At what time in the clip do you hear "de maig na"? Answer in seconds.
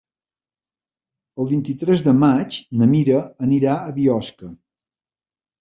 2.09-2.87